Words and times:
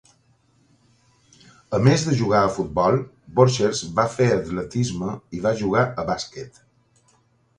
A 1.77 1.79
més 1.87 2.05
de 2.05 2.13
jugar 2.21 2.39
a 2.45 2.49
futbol, 2.55 2.97
Borchers 3.41 3.83
va 3.99 4.07
fer 4.15 4.29
atletisme 4.37 5.13
i 5.39 5.43
va 5.47 5.55
jugar 5.61 5.87
a 6.05 6.07
bàsquet. 6.09 6.61